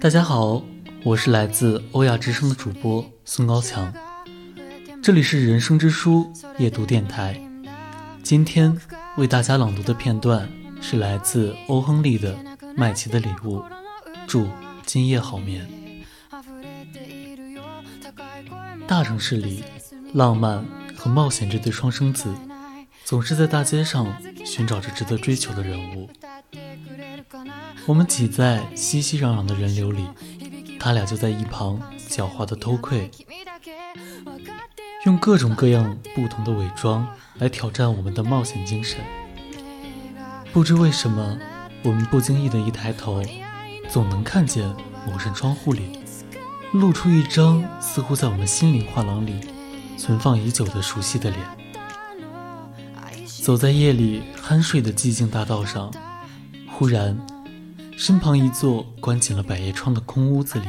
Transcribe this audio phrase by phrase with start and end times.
[0.00, 0.62] 大家好，
[1.04, 3.92] 我是来自欧亚之声的主播孙高强，
[5.02, 7.40] 这里是人生之书夜读电台。
[8.22, 8.76] 今天
[9.16, 10.48] 为大家朗读的片段
[10.80, 12.34] 是来自欧亨利的
[12.76, 13.58] 《麦琪的礼物》，
[14.26, 14.48] 祝
[14.84, 15.68] 今夜好眠。
[18.86, 19.62] 大城市里，
[20.12, 20.64] 浪漫
[20.96, 22.34] 和冒险这对双生子，
[23.04, 24.06] 总是在大街上
[24.44, 26.10] 寻找着值得追求的人物。
[27.84, 30.06] 我们挤在熙熙攘攘的人流里，
[30.78, 33.10] 他俩就在一旁狡猾的偷窥，
[35.04, 37.06] 用各种各样不同的伪装
[37.38, 38.98] 来挑战我们的冒险精神。
[40.52, 41.36] 不知为什么，
[41.82, 43.20] 我们不经意的一抬头，
[43.88, 44.72] 总能看见
[45.04, 45.98] 某扇窗户里
[46.72, 49.40] 露出一张似乎在我们心灵画廊里
[49.98, 51.40] 存放已久的熟悉的脸。
[53.26, 55.92] 走在夜里酣睡的寂静大道上，
[56.70, 57.18] 忽然。
[57.96, 60.66] 身旁一座关紧了百叶窗的空屋子里，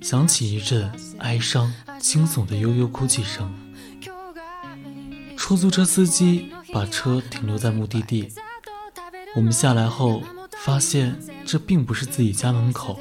[0.00, 3.52] 响起一阵哀伤、惊悚的悠悠哭泣声。
[5.36, 8.32] 出租车司机把车停留在目的地，
[9.36, 10.22] 我们下来后
[10.58, 12.98] 发现这并不是自己家门口，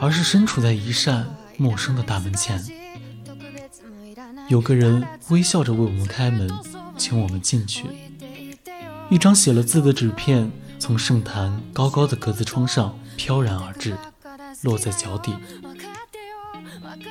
[0.00, 2.64] 而是身处在一扇陌生的大门前。
[4.48, 6.50] 有个人微笑着为我们开门，
[6.96, 7.84] 请我们进去。
[9.10, 10.50] 一张写了字的纸片。
[10.78, 13.96] 从圣坛高高的格子窗上飘然而至，
[14.62, 15.34] 落在脚底。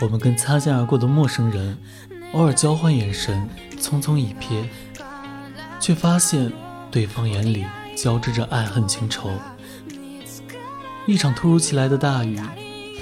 [0.00, 1.78] 我们跟擦肩而过的陌生人
[2.32, 4.64] 偶尔交换眼神，匆匆一瞥，
[5.78, 6.50] 却发现
[6.90, 9.30] 对方眼里交织着爱恨情仇。
[11.06, 12.40] 一场突如其来的大雨，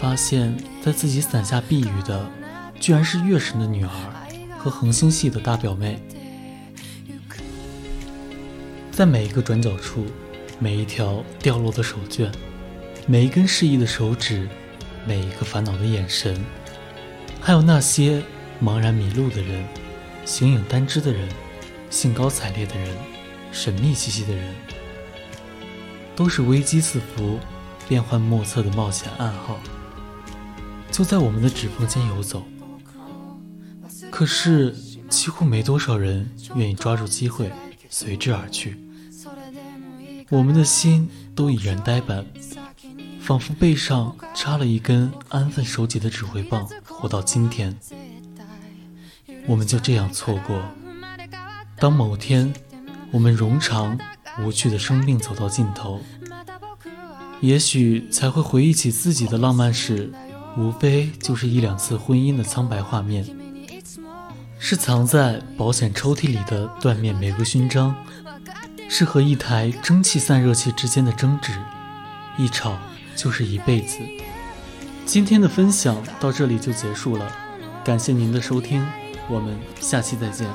[0.00, 2.28] 发现在自己伞下避雨的，
[2.80, 3.90] 居然是月神的女儿
[4.58, 6.02] 和恒星系的大表妹。
[8.90, 10.04] 在每一个转角处。
[10.60, 12.32] 每一条掉落的手绢，
[13.06, 14.48] 每一根示意的手指，
[15.06, 16.44] 每一个烦恼的眼神，
[17.40, 18.20] 还有那些
[18.60, 19.64] 茫然迷路的人、
[20.24, 21.28] 形影单只的人、
[21.90, 22.88] 兴高采烈的人、
[23.52, 24.52] 神秘兮兮的人，
[26.16, 27.38] 都是危机四伏、
[27.88, 29.60] 变幻莫测的冒险暗号，
[30.90, 32.42] 就在我们的指缝间游走。
[34.10, 34.74] 可是，
[35.08, 37.52] 几乎没多少人愿意抓住机会，
[37.88, 38.76] 随之而去。
[40.30, 42.26] 我们的心都已然呆板，
[43.18, 47.74] 仿佛背上插了一根安分守己的指挥棒，活到今天，
[49.46, 50.60] 我们就这样错过。
[51.78, 52.52] 当某天
[53.10, 53.98] 我们冗长
[54.42, 56.02] 无趣的生命走到尽头，
[57.40, 60.12] 也许才会回忆起自己的浪漫史，
[60.58, 63.24] 无非就是一两次婚姻的苍白画面，
[64.58, 67.96] 是藏在保险抽屉里的缎面玫瑰勋章。
[68.88, 71.52] 是和一台蒸汽散热器之间的争执，
[72.36, 72.78] 一吵
[73.14, 73.98] 就是一辈子。
[75.04, 77.30] 今天的分享到这里就结束了，
[77.84, 78.84] 感谢您的收听，
[79.28, 80.48] 我们下期再见。